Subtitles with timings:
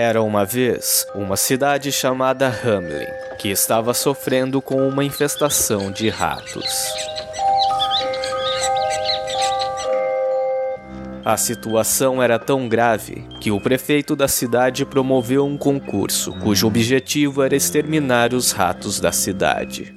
[0.00, 6.86] Era uma vez uma cidade chamada Hamlin, que estava sofrendo com uma infestação de ratos.
[11.24, 17.42] A situação era tão grave que o prefeito da cidade promoveu um concurso cujo objetivo
[17.42, 19.92] era exterminar os ratos da cidade.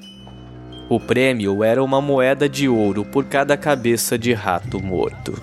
[0.89, 5.39] O prêmio era uma moeda de ouro por cada cabeça de rato morto.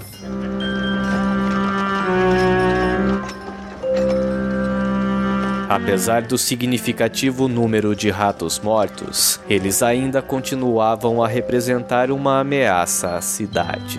[5.69, 13.21] Apesar do significativo número de ratos mortos, eles ainda continuavam a representar uma ameaça à
[13.21, 13.99] cidade.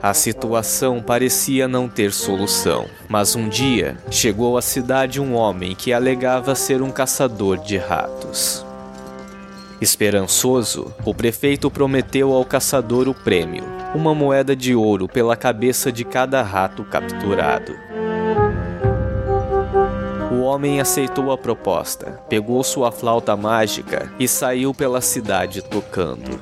[0.00, 5.92] A situação parecia não ter solução, mas um dia chegou à cidade um homem que
[5.92, 8.64] alegava ser um caçador de ratos.
[9.82, 16.04] Esperançoso, o prefeito prometeu ao caçador o prêmio, uma moeda de ouro pela cabeça de
[16.04, 17.74] cada rato capturado.
[20.30, 26.40] O homem aceitou a proposta, pegou sua flauta mágica e saiu pela cidade tocando.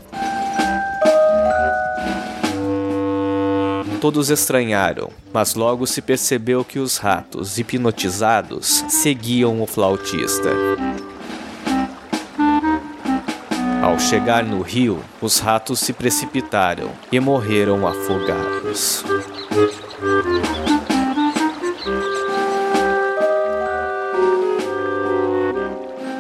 [4.03, 10.51] Todos estranharam, mas logo se percebeu que os ratos, hipnotizados, seguiam o flautista.
[13.91, 19.05] Ao chegar no rio, os ratos se precipitaram e morreram afogados.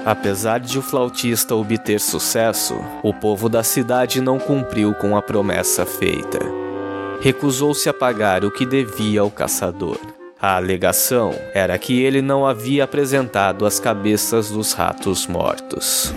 [0.04, 5.86] Apesar de o flautista obter sucesso, o povo da cidade não cumpriu com a promessa
[5.86, 6.40] feita.
[7.20, 10.00] Recusou-se a pagar o que devia ao caçador.
[10.42, 16.12] A alegação era que ele não havia apresentado as cabeças dos ratos mortos.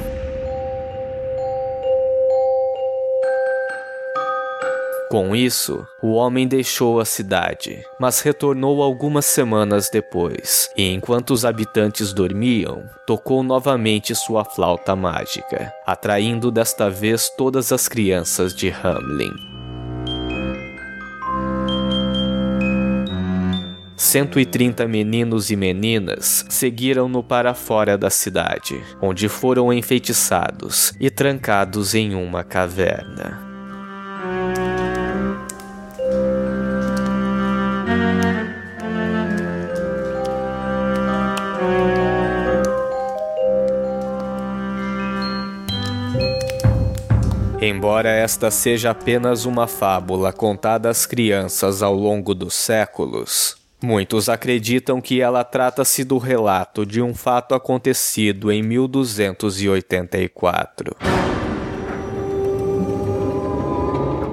[5.14, 11.46] Com isso, o homem deixou a cidade, mas retornou algumas semanas depois, e enquanto os
[11.46, 19.29] habitantes dormiam, tocou novamente sua flauta mágica, atraindo desta vez todas as crianças de Hamlin.
[23.96, 32.16] 130 meninos e meninas seguiram-no para fora da cidade, onde foram enfeitiçados e trancados em
[32.16, 33.53] uma caverna.
[47.66, 55.00] Embora esta seja apenas uma fábula contada às crianças ao longo dos séculos, muitos acreditam
[55.00, 60.94] que ela trata-se do relato de um fato acontecido em 1284.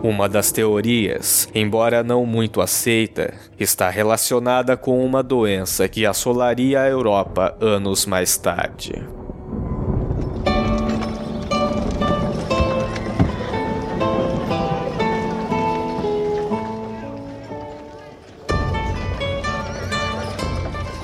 [0.03, 6.89] Uma das teorias, embora não muito aceita, está relacionada com uma doença que assolaria a
[6.89, 9.20] Europa anos mais tarde.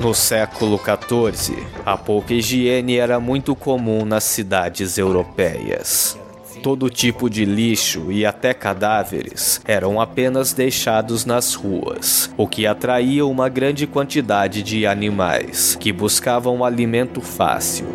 [0.07, 6.17] No século XIV, a pouca higiene era muito comum nas cidades europeias.
[6.63, 13.27] Todo tipo de lixo e até cadáveres eram apenas deixados nas ruas, o que atraía
[13.27, 17.89] uma grande quantidade de animais que buscavam alimento fácil.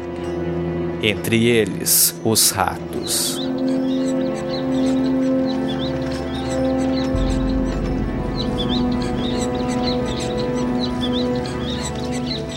[1.02, 3.51] Entre eles, os ratos.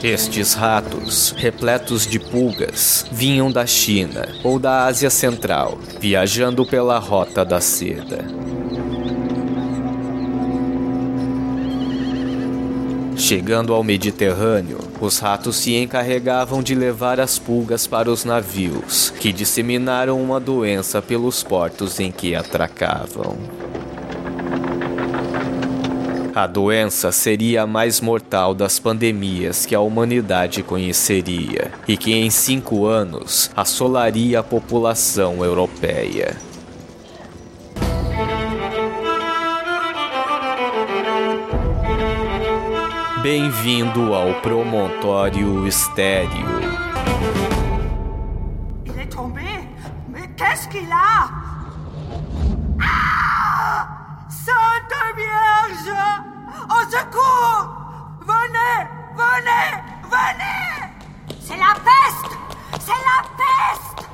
[0.05, 7.43] Estes ratos, repletos de pulgas, vinham da China ou da Ásia Central, viajando pela Rota
[7.43, 8.23] da Seda.
[13.17, 19.33] Chegando ao Mediterrâneo, os ratos se encarregavam de levar as pulgas para os navios, que
[19.33, 23.39] disseminaram uma doença pelos portos em que atracavam.
[26.35, 32.29] A doença seria a mais mortal das pandemias que a humanidade conheceria e que em
[32.29, 36.37] cinco anos assolaria a população europeia.
[43.23, 46.49] Bem-vindo ao Promontório Estéreo.
[48.85, 49.69] Il est tombé
[50.11, 51.54] Mais qu'est-ce qu'il a
[55.17, 55.97] Vierge
[56.69, 57.69] Au secours.
[58.21, 61.39] Venez Venez Venez.
[61.41, 62.39] C'est la peste
[62.81, 64.09] C'est la peste.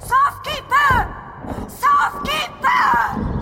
[0.00, 1.04] Sauf qui peut
[1.68, 3.39] Sauf qui peut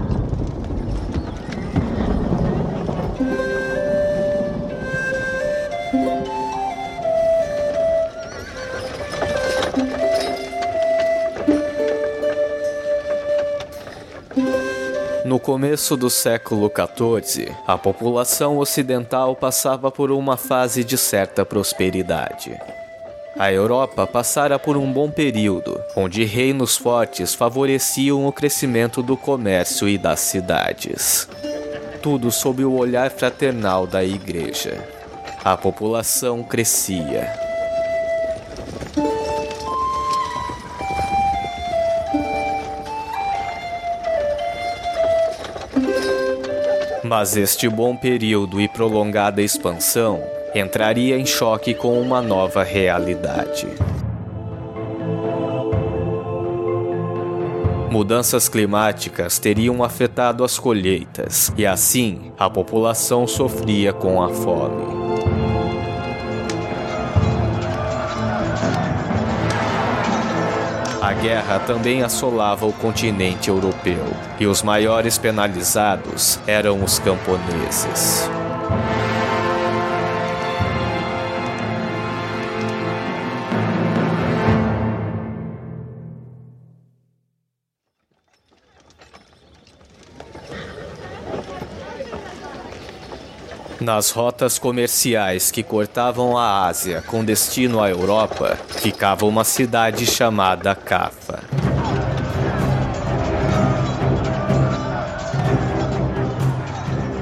[15.49, 22.55] começo do século XIV, a população ocidental passava por uma fase de certa prosperidade.
[23.39, 29.89] A Europa passara por um bom período, onde reinos fortes favoreciam o crescimento do comércio
[29.89, 31.27] e das cidades.
[32.03, 34.87] Tudo sob o olhar fraternal da Igreja.
[35.43, 37.48] A população crescia.
[47.09, 50.23] Mas este bom período e prolongada expansão
[50.55, 53.67] entraria em choque com uma nova realidade.
[57.91, 65.38] Mudanças climáticas teriam afetado as colheitas e assim a população sofria com a fome.
[71.01, 74.05] A guerra também assolava o continente europeu,
[74.41, 78.29] e os maiores penalizados eram os camponeses.
[93.89, 100.75] Nas rotas comerciais que cortavam a Ásia com destino à Europa, ficava uma cidade chamada
[100.75, 101.43] Cafa.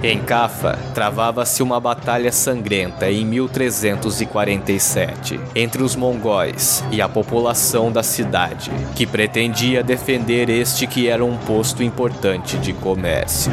[0.02, 8.02] Em Cafa, travava-se uma batalha sangrenta em 1347 entre os mongóis e a população da
[8.02, 13.52] cidade, que pretendia defender este que era um posto importante de comércio.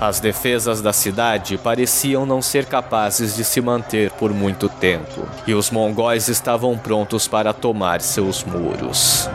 [0.00, 5.54] As defesas da cidade pareciam não ser capazes de se manter por muito tempo, e
[5.54, 9.28] os mongóis estavam prontos para tomar seus muros.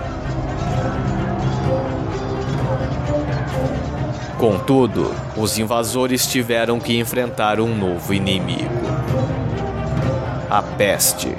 [4.38, 8.70] Contudo, os invasores tiveram que enfrentar um novo inimigo:
[10.50, 11.36] a peste.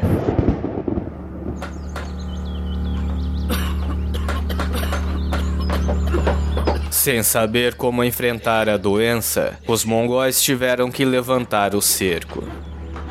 [7.02, 12.44] Sem saber como enfrentar a doença, os mongóis tiveram que levantar o cerco.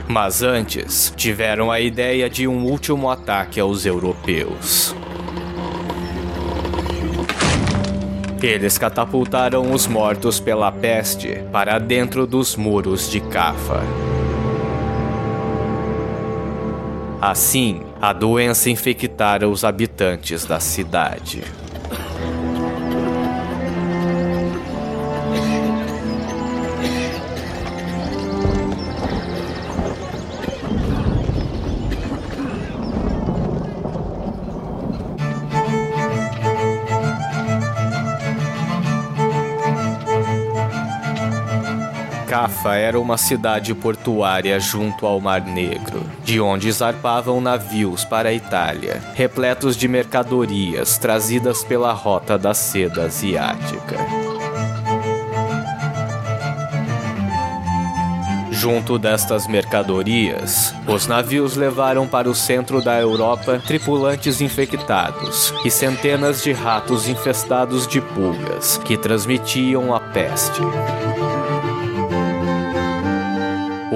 [0.08, 4.96] Mas antes, tiveram a ideia de um último ataque aos europeus.
[8.42, 13.84] Eles catapultaram os mortos pela peste para dentro dos muros de Cafa.
[17.20, 21.44] Assim, a doença infectara os habitantes da cidade.
[42.62, 48.34] Cafa era uma cidade portuária junto ao Mar Negro, de onde zarpavam navios para a
[48.34, 53.98] Itália, repletos de mercadorias trazidas pela rota da seda asiática.
[58.52, 66.44] Junto destas mercadorias, os navios levaram para o centro da Europa tripulantes infectados e centenas
[66.44, 70.62] de ratos infestados de pulgas que transmitiam a peste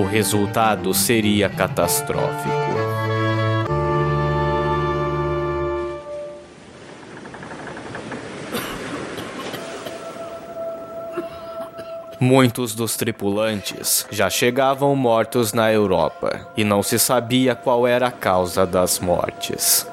[0.05, 2.53] o resultado seria catastrófico.
[12.19, 18.11] Muitos dos tripulantes já chegavam mortos na Europa e não se sabia qual era a
[18.11, 19.87] causa das mortes.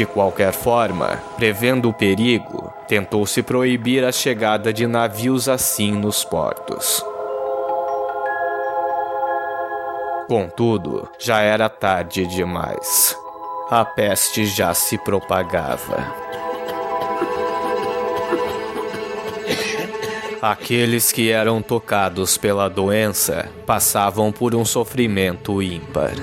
[0.00, 7.04] De qualquer forma, prevendo o perigo, tentou-se proibir a chegada de navios assim nos portos.
[10.26, 13.14] Contudo, já era tarde demais.
[13.70, 16.14] A peste já se propagava.
[20.40, 26.14] Aqueles que eram tocados pela doença passavam por um sofrimento ímpar.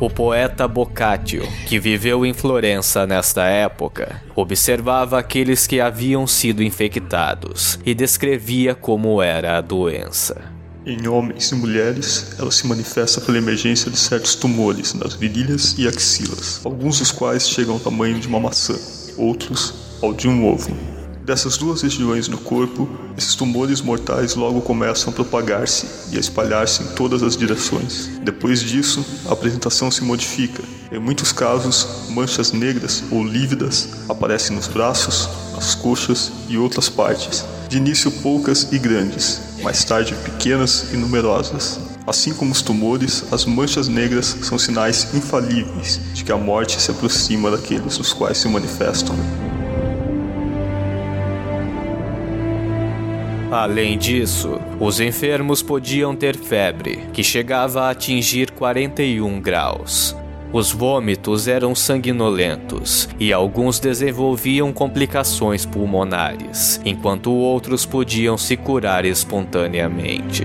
[0.00, 7.78] O poeta Boccaccio, que viveu em Florença nesta época, observava aqueles que haviam sido infectados
[7.84, 10.40] e descrevia como era a doença.
[10.86, 15.86] Em homens e mulheres, ela se manifesta pela emergência de certos tumores nas virilhas e
[15.86, 18.78] axilas, alguns dos quais chegam ao tamanho de uma maçã,
[19.18, 20.99] outros ao de um ovo.
[21.24, 26.82] Dessas duas regiões no corpo, esses tumores mortais logo começam a propagar-se e a espalhar-se
[26.82, 28.10] em todas as direções.
[28.22, 30.62] Depois disso, a apresentação se modifica.
[30.90, 37.44] Em muitos casos, manchas negras ou lívidas aparecem nos braços, nas coxas e outras partes.
[37.68, 41.78] De início poucas e grandes, mais tarde pequenas e numerosas.
[42.06, 46.90] Assim como os tumores, as manchas negras são sinais infalíveis de que a morte se
[46.90, 49.14] aproxima daqueles nos quais se manifestam.
[53.50, 60.16] Além disso, os enfermos podiam ter febre, que chegava a atingir 41 graus.
[60.52, 70.44] Os vômitos eram sanguinolentos e alguns desenvolviam complicações pulmonares, enquanto outros podiam se curar espontaneamente.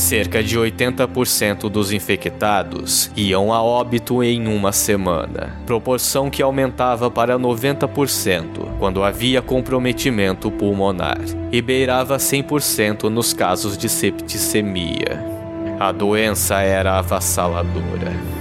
[0.00, 7.38] Cerca de 80% dos infectados iam a óbito em uma semana, proporção que aumentava para
[7.38, 11.20] 90% quando havia comprometimento pulmonar
[11.52, 15.22] e beirava 100% nos casos de septicemia.
[15.78, 18.39] A doença era avassaladora.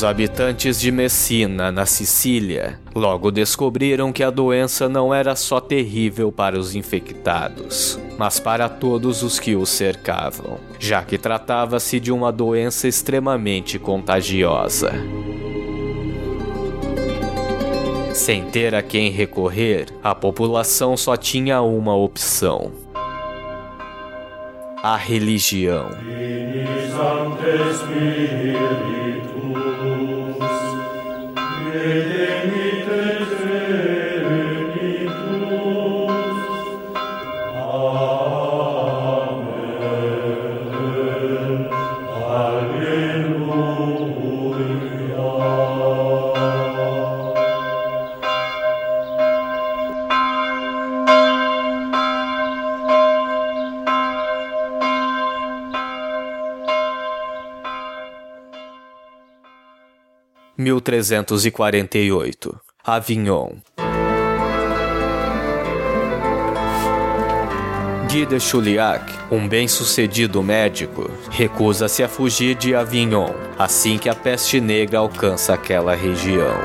[0.00, 6.32] 'Os habitantes de Messina, na Sicília, logo descobriram que a doença não era só terrível
[6.32, 12.32] para os infectados, mas para todos os que os cercavam, já que tratava-se de uma
[12.32, 14.90] doença extremamente contagiosa.
[18.14, 22.72] Sem ter a quem recorrer, a população só tinha uma opção:
[24.82, 25.90] a religião.
[60.80, 63.50] Mil trezentos e quarenta e oito Avignon
[68.10, 74.58] Guy de Chauliac, um bem-sucedido médico, recusa-se a fugir de Avignon assim que a peste
[74.58, 76.56] negra alcança aquela região.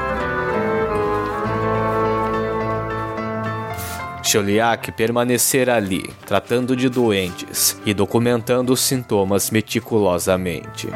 [4.23, 10.87] Chauliac permanecer ali, tratando de doentes e documentando os sintomas meticulosamente.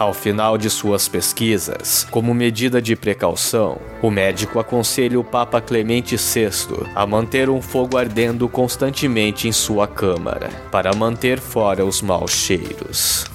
[0.00, 6.16] Ao final de suas pesquisas, como medida de precaução, o médico aconselha o Papa Clemente
[6.16, 6.48] VI
[6.94, 13.26] a manter um fogo ardendo constantemente em sua câmara, para manter fora os maus cheiros.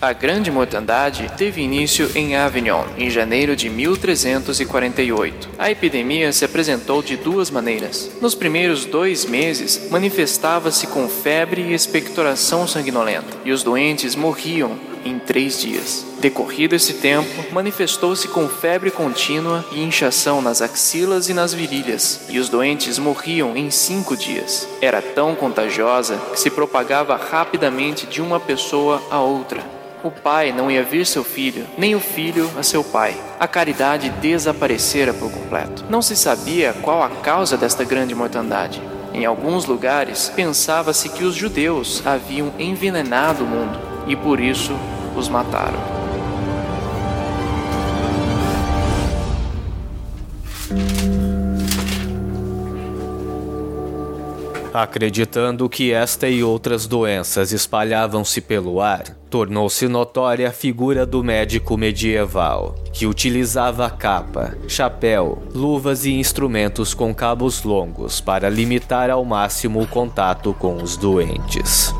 [0.00, 5.50] A grande mortandade teve início em Avignon, em janeiro de 1348.
[5.58, 8.10] A epidemia se apresentou de duas maneiras.
[8.22, 15.13] Nos primeiros dois meses, manifestava-se com febre e expectoração sanguinolenta, e os doentes morriam em
[15.26, 16.04] três dias.
[16.20, 22.38] Decorrido esse tempo, manifestou-se com febre contínua e inchação nas axilas e nas virilhas, e
[22.38, 24.68] os doentes morriam em cinco dias.
[24.80, 29.62] Era tão contagiosa que se propagava rapidamente de uma pessoa a outra.
[30.02, 33.16] O pai não ia ver seu filho, nem o filho a seu pai.
[33.40, 35.84] A caridade desaparecera por completo.
[35.88, 38.82] Não se sabia qual a causa desta grande mortandade.
[39.14, 44.72] Em alguns lugares, pensava-se que os judeus haviam envenenado o mundo e por isso
[45.16, 46.04] os mataram.
[54.74, 61.76] Acreditando que esta e outras doenças espalhavam-se pelo ar, tornou-se notória a figura do médico
[61.76, 69.80] medieval, que utilizava capa, chapéu, luvas e instrumentos com cabos longos para limitar ao máximo
[69.80, 71.94] o contato com os doentes.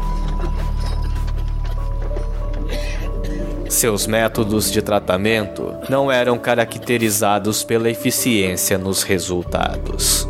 [3.74, 10.28] Seus métodos de tratamento não eram caracterizados pela eficiência nos resultados.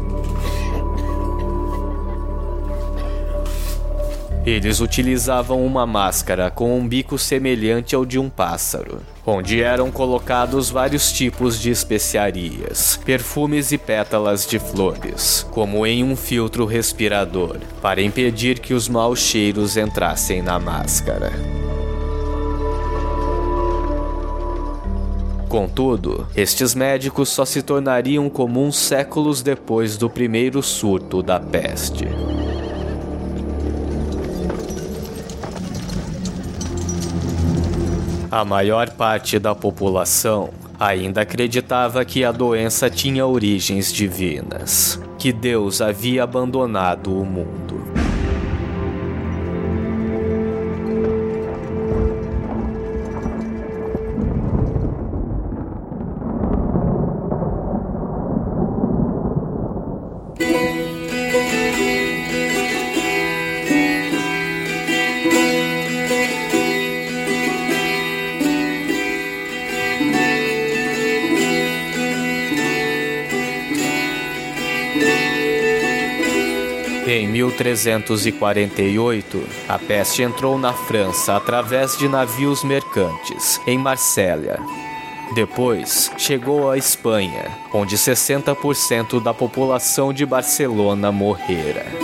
[4.46, 10.70] Eles utilizavam uma máscara com um bico semelhante ao de um pássaro, onde eram colocados
[10.70, 18.00] vários tipos de especiarias, perfumes e pétalas de flores, como em um filtro respirador, para
[18.00, 21.30] impedir que os maus cheiros entrassem na máscara.
[25.48, 32.08] Contudo, estes médicos só se tornariam comuns séculos depois do primeiro surto da peste.
[38.30, 45.80] A maior parte da população ainda acreditava que a doença tinha origens divinas, que Deus
[45.80, 47.93] havia abandonado o mundo.
[77.54, 84.58] 1348, a peste entrou na França através de navios mercantes, em Marsella.
[85.34, 92.03] Depois, chegou à Espanha, onde 60% da população de Barcelona morrera.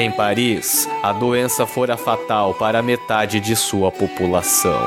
[0.00, 4.80] Em Paris, a doença fora fatal para metade de sua população.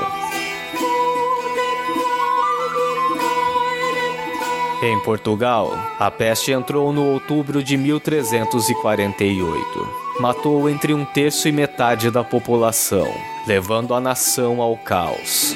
[4.81, 9.87] Em Portugal, a peste entrou no outubro de 1348.
[10.19, 13.13] Matou entre um terço e metade da população,
[13.45, 15.55] levando a nação ao caos.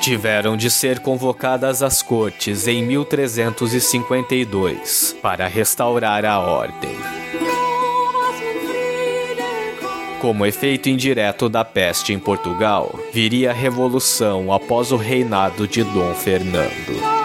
[0.00, 7.17] Tiveram de ser convocadas as cortes em 1352 para restaurar a ordem.
[10.20, 16.12] Como efeito indireto da peste em Portugal, viria a revolução após o reinado de Dom
[16.12, 17.18] Fernando.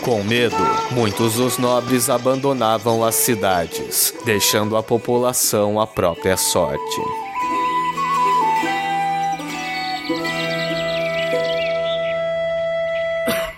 [0.00, 0.56] Com medo,
[0.90, 7.27] muitos dos nobres abandonavam as cidades, deixando a população à própria sorte.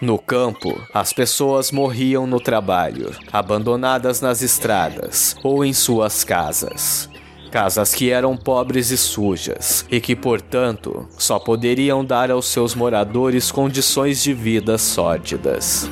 [0.01, 7.11] No campo, as pessoas morriam no trabalho, abandonadas nas estradas ou em suas casas.
[7.51, 13.53] Casas que eram pobres e sujas e que, portanto, só poderiam dar aos seus moradores
[13.53, 15.91] condições de vida sórdidas.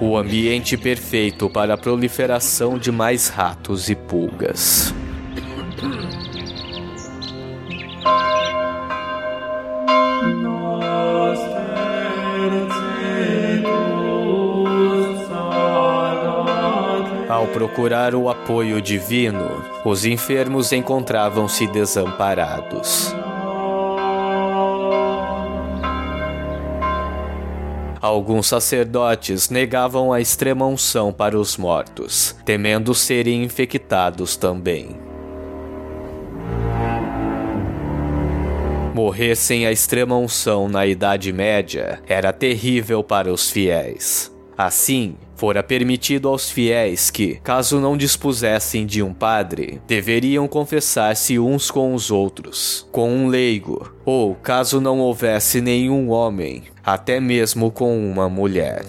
[0.00, 4.92] O ambiente perfeito para a proliferação de mais ratos e pulgas.
[17.34, 23.12] Ao procurar o apoio divino, os enfermos encontravam-se desamparados.
[28.00, 34.96] Alguns sacerdotes negavam a extrema unção para os mortos, temendo serem infectados também.
[38.94, 44.32] Morrer sem a extrema unção na Idade Média era terrível para os fiéis.
[44.56, 51.70] Assim, fora permitido aos fiéis que, caso não dispusessem de um padre, deveriam confessar-se uns
[51.70, 57.98] com os outros, com um leigo, ou, caso não houvesse nenhum homem, até mesmo com
[58.10, 58.84] uma mulher.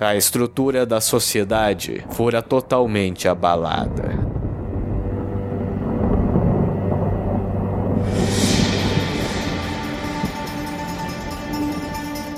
[0.00, 4.23] A estrutura da sociedade fora totalmente abalada.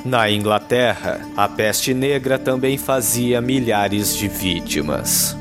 [0.07, 5.37] Na Inglaterra, a peste negra também fazia milhares de vítimas.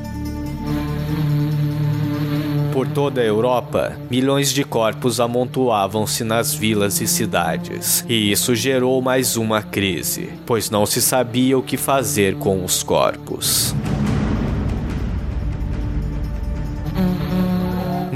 [2.74, 9.00] Por toda a Europa, milhões de corpos amontoavam-se nas vilas e cidades, e isso gerou
[9.04, 13.76] mais uma crise, pois não se sabia o que fazer com os corpos.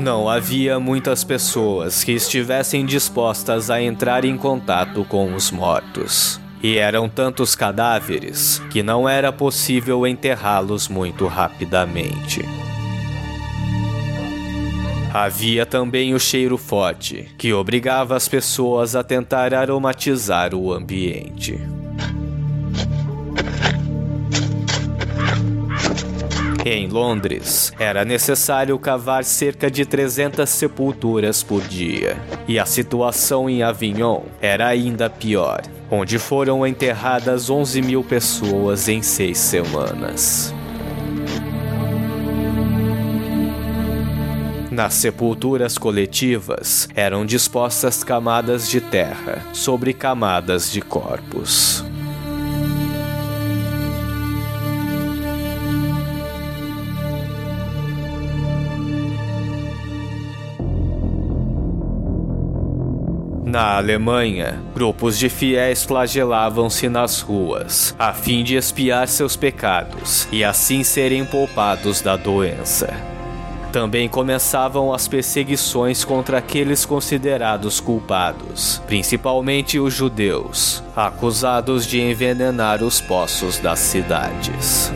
[0.10, 6.41] Não havia muitas pessoas que estivessem dispostas a entrar em contato com os mortos.
[6.63, 12.43] E eram tantos cadáveres que não era possível enterrá-los muito rapidamente.
[15.13, 21.79] Havia também o cheiro forte, que obrigava as pessoas a tentar aromatizar o ambiente.
[26.65, 32.17] Em Londres, era necessário cavar cerca de 300 sepulturas por dia.
[32.48, 39.02] E a situação em Avignon era ainda pior, onde foram enterradas 11 mil pessoas em
[39.02, 40.54] seis semanas.
[44.69, 51.88] Nas sepulturas coletivas eram dispostas camadas de terra sobre camadas de corpos.
[63.49, 70.43] Na Alemanha, grupos de fiéis flagelavam-se nas ruas, a fim de expiar seus pecados e
[70.43, 72.93] assim serem poupados da doença.
[73.73, 83.01] Também começavam as perseguições contra aqueles considerados culpados, principalmente os judeus, acusados de envenenar os
[83.01, 84.91] poços das cidades.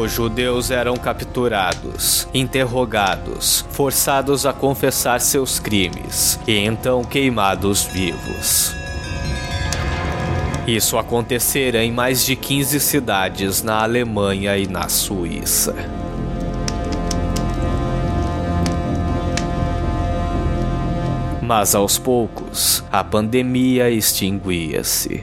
[0.00, 8.74] Os judeus eram capturados, interrogados, forçados a confessar seus crimes e então queimados vivos.
[10.66, 15.74] Isso acontecera em mais de 15 cidades na Alemanha e na Suíça.
[21.42, 25.22] Mas aos poucos, a pandemia extinguia-se.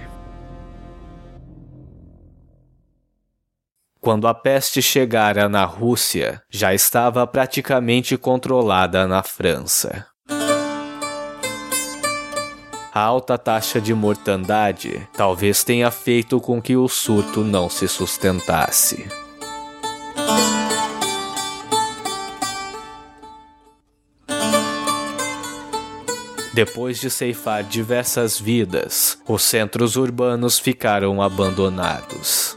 [4.07, 10.07] Quando a peste chegara na Rússia, já estava praticamente controlada na França.
[12.93, 19.09] A alta taxa de mortandade talvez tenha feito com que o surto não se sustentasse.
[26.53, 32.55] Depois de ceifar diversas vidas, os centros urbanos ficaram abandonados.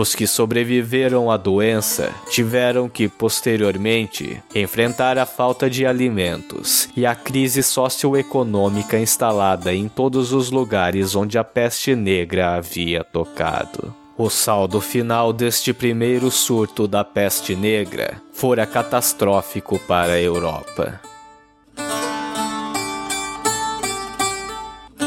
[0.00, 7.14] Os que sobreviveram à doença tiveram que, posteriormente, enfrentar a falta de alimentos e a
[7.14, 13.94] crise socioeconômica instalada em todos os lugares onde a peste negra havia tocado.
[14.16, 21.09] O saldo final deste primeiro surto da peste negra fora catastrófico para a Europa.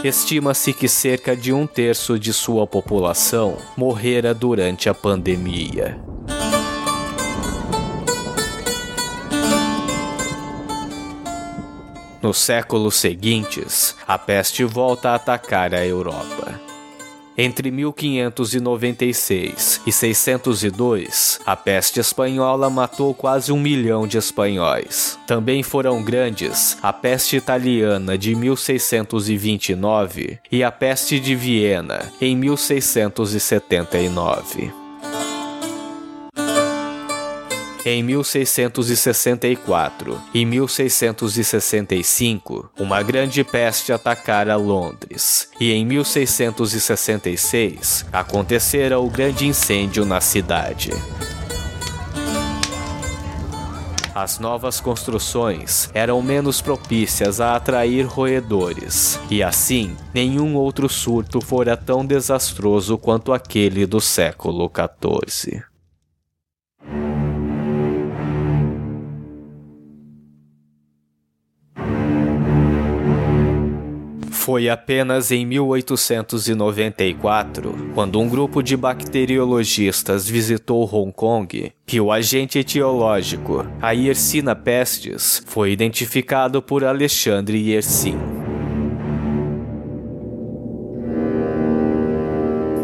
[0.04, 5.98] Estima-se que cerca de um terço de sua população morrera durante a pandemia.
[12.22, 16.73] Nos séculos seguintes, a peste volta a atacar a Europa.
[17.38, 25.20] Entre 1596 e 602, a peste espanhola matou quase um milhão de espanhóis.
[25.26, 34.83] Também foram grandes a peste italiana de 1629 e a peste de Viena em 1679.
[37.86, 49.46] Em 1664 e 1665, uma grande peste atacara Londres, e em 1666 acontecera o grande
[49.46, 50.92] incêndio na cidade.
[54.16, 61.76] As novas construções eram menos propícias a atrair roedores, e assim, nenhum outro surto fora
[61.76, 65.73] tão desastroso quanto aquele do século XIV.
[74.44, 82.60] Foi apenas em 1894, quando um grupo de bacteriologistas visitou Hong Kong, que o agente
[82.60, 88.43] etiológico, a Yersinia pestis, foi identificado por Alexandre Yersin.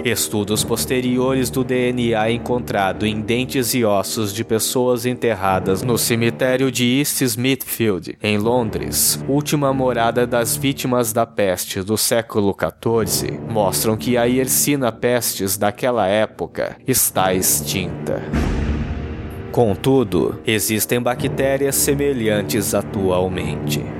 [0.06, 7.00] Estudos posteriores do DNA encontrado em dentes e ossos de pessoas enterradas no cemitério de
[7.00, 14.18] East Smithfield, em Londres, última morada das vítimas da peste do século XIV, mostram que
[14.18, 18.24] a Yersinia pestis daquela época está extinta.
[19.52, 23.99] Contudo, existem bactérias semelhantes atualmente.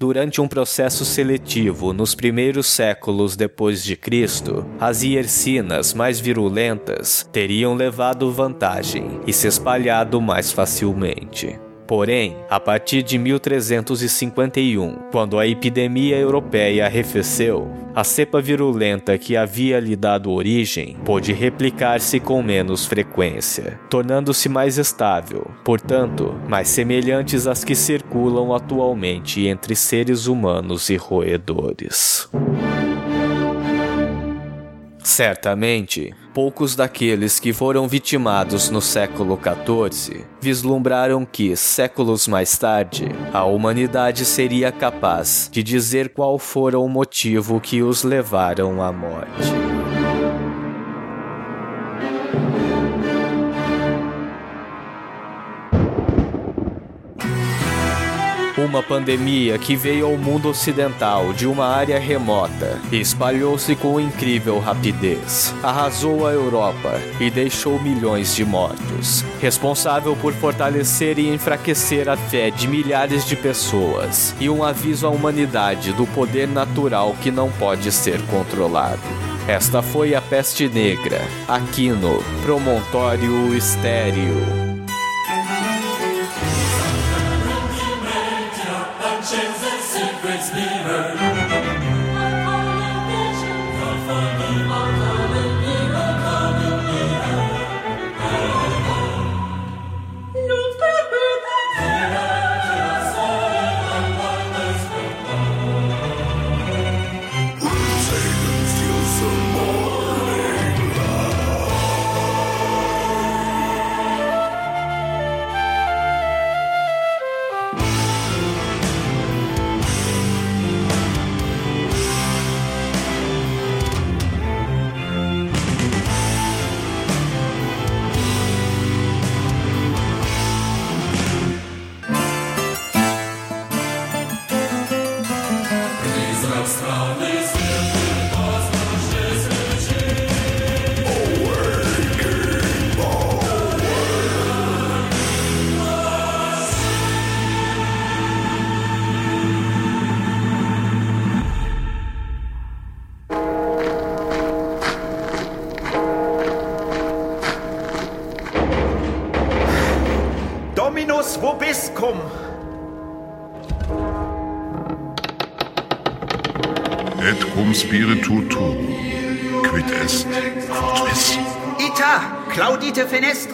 [0.00, 7.74] Durante um processo seletivo nos primeiros séculos depois de Cristo, as hiercinas mais virulentas teriam
[7.74, 11.60] levado vantagem e se espalhado mais facilmente.
[11.90, 19.80] Porém, a partir de 1351, quando a epidemia europeia arrefeceu, a cepa virulenta que havia
[19.80, 27.64] lhe dado origem pôde replicar-se com menos frequência, tornando-se mais estável, portanto, mais semelhantes às
[27.64, 32.30] que circulam atualmente entre seres humanos e roedores.
[35.10, 43.44] Certamente, poucos daqueles que foram vitimados no século XIV vislumbraram que, séculos mais tarde, a
[43.44, 49.79] humanidade seria capaz de dizer qual fora o motivo que os levaram à morte.
[58.60, 64.58] Uma pandemia que veio ao mundo ocidental de uma área remota e espalhou-se com incrível
[64.58, 65.54] rapidez.
[65.62, 69.24] Arrasou a Europa e deixou milhões de mortos.
[69.40, 75.10] Responsável por fortalecer e enfraquecer a fé de milhares de pessoas e um aviso à
[75.10, 79.00] humanidade do poder natural que não pode ser controlado.
[79.48, 84.69] Esta foi a peste negra, aqui no Promontório Estéreo.
[90.42, 90.69] It's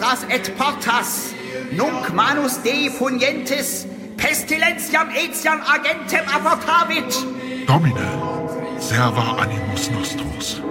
[0.07, 1.33] fenestras et portas.
[1.71, 7.13] Nunc manus Dei punientis, pestilentiam etiam agentem apportavit.
[7.67, 8.07] Domine,
[8.79, 10.61] serva animus nostros.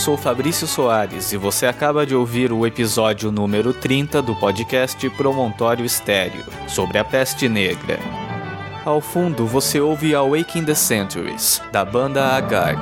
[0.00, 5.84] Sou Fabrício Soares e você acaba de ouvir o episódio número 30 do podcast Promontório
[5.84, 7.98] Estéreo, sobre a peste negra.
[8.82, 12.80] Ao fundo você ouve Awaking the Centuries, da banda Agard.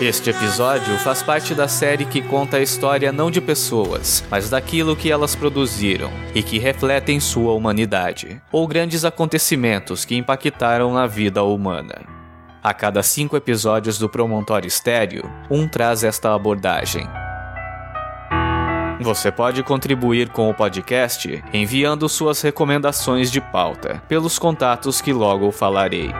[0.00, 4.94] Este episódio faz parte da série que conta a história não de pessoas, mas daquilo
[4.94, 11.42] que elas produziram e que refletem sua humanidade, ou grandes acontecimentos que impactaram na vida
[11.42, 12.02] humana.
[12.62, 17.08] A cada cinco episódios do Promontório Estéreo, um traz esta abordagem.
[19.00, 25.50] Você pode contribuir com o podcast enviando suas recomendações de pauta pelos contatos que logo
[25.50, 26.10] falarei.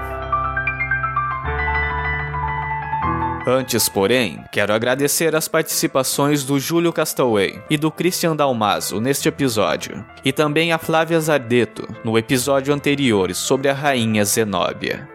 [3.48, 10.04] Antes, porém, quero agradecer as participações do Júlio Castaway e do Christian Dalmaso neste episódio,
[10.24, 15.08] e também a Flávia Zardeto no episódio anterior sobre a rainha Zenóbia.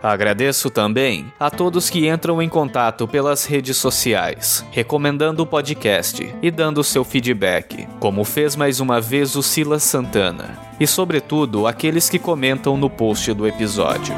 [0.00, 6.50] Agradeço também a todos que entram em contato pelas redes sociais, recomendando o podcast e
[6.52, 12.18] dando seu feedback, como fez mais uma vez o Silas Santana, e sobretudo aqueles que
[12.18, 14.14] comentam no post do episódio.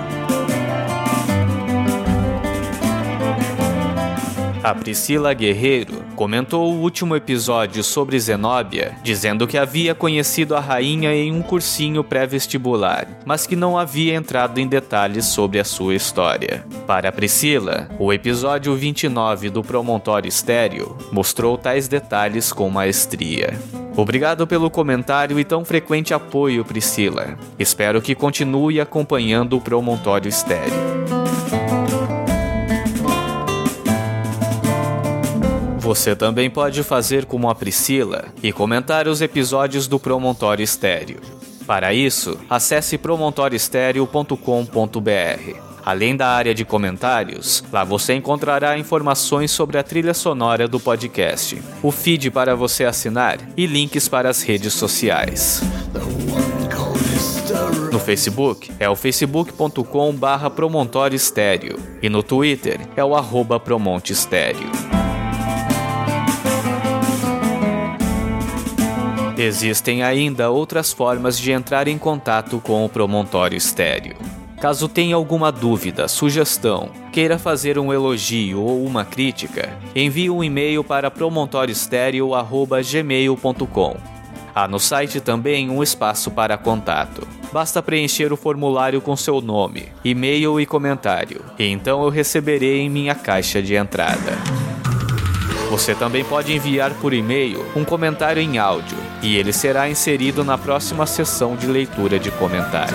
[4.65, 11.15] A Priscila Guerreiro comentou o último episódio sobre Zenóbia, dizendo que havia conhecido a rainha
[11.15, 16.65] em um cursinho pré-vestibular, mas que não havia entrado em detalhes sobre a sua história.
[16.87, 23.61] Para Priscila, o episódio 29 do Promontório Estéreo mostrou tais detalhes com maestria.
[23.95, 27.37] Obrigado pelo comentário e tão frequente apoio, Priscila.
[27.59, 31.04] Espero que continue acompanhando o Promontório Estéreo.
[35.95, 41.21] Você também pode fazer como a Priscila e comentar os episódios do Promontório Estéreo.
[41.69, 45.57] Para isso, acesse promontorioestereo.com.br.
[45.87, 51.63] Além da área de comentários, lá você encontrará informações sobre a trilha sonora do podcast,
[51.81, 55.63] o feed para você assinar e links para as redes sociais.
[57.93, 64.13] No Facebook é o facebook.com barra Promontório Estéreo e no Twitter é o arroba Promonte
[64.13, 65.04] Estéreo.
[69.45, 74.17] Existem ainda outras formas de entrar em contato com o Promontório Estéreo.
[74.59, 80.83] Caso tenha alguma dúvida, sugestão, queira fazer um elogio ou uma crítica, envie um e-mail
[80.83, 83.97] para promontorioestereo.gmail.com.
[84.55, 87.29] Há no site também um espaço para contato.
[87.53, 92.89] Basta preencher o formulário com seu nome, e-mail e comentário, e então eu receberei em
[92.89, 94.64] minha caixa de entrada.
[95.75, 100.57] Você também pode enviar por e-mail um comentário em áudio e ele será inserido na
[100.57, 102.95] próxima sessão de leitura de comentários.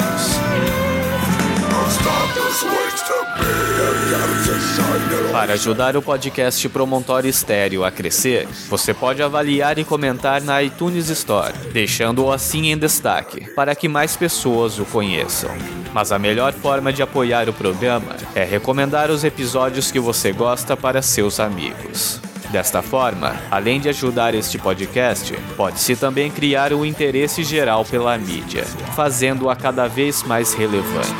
[5.29, 11.09] Para ajudar o podcast Promontório Estéreo a crescer, você pode avaliar e comentar na iTunes
[11.09, 15.51] Store, deixando-o assim em destaque, para que mais pessoas o conheçam.
[15.93, 20.77] Mas a melhor forma de apoiar o programa é recomendar os episódios que você gosta
[20.77, 22.21] para seus amigos.
[22.51, 28.65] Desta forma, além de ajudar este podcast, pode-se também criar um interesse geral pela mídia,
[28.95, 31.13] fazendo-a cada vez mais relevante.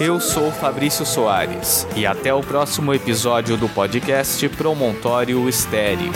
[0.00, 6.12] Eu sou Fabrício Soares e até o próximo episódio do podcast Promontório Estéreo.